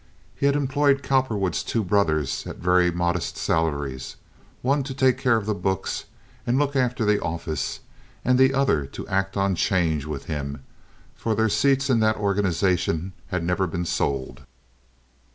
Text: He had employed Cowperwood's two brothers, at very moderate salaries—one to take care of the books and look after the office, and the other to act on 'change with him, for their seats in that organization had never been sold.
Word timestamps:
He 0.35 0.47
had 0.47 0.55
employed 0.55 1.03
Cowperwood's 1.03 1.61
two 1.61 1.83
brothers, 1.83 2.47
at 2.47 2.55
very 2.57 2.89
moderate 2.89 3.23
salaries—one 3.37 4.81
to 4.81 4.95
take 4.95 5.19
care 5.19 5.37
of 5.37 5.45
the 5.45 5.53
books 5.53 6.05
and 6.47 6.57
look 6.57 6.75
after 6.75 7.05
the 7.05 7.21
office, 7.21 7.81
and 8.25 8.39
the 8.39 8.51
other 8.51 8.87
to 8.87 9.07
act 9.07 9.37
on 9.37 9.53
'change 9.53 10.05
with 10.05 10.25
him, 10.25 10.63
for 11.13 11.35
their 11.35 11.49
seats 11.49 11.87
in 11.87 11.99
that 11.99 12.17
organization 12.17 13.13
had 13.27 13.43
never 13.43 13.67
been 13.67 13.85
sold. 13.85 14.41